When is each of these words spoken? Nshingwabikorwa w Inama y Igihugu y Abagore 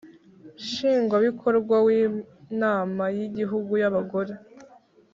Nshingwabikorwa 0.63 1.75
w 1.85 1.87
Inama 2.51 3.03
y 3.17 3.19
Igihugu 3.27 3.71
y 3.81 3.85
Abagore 3.89 4.33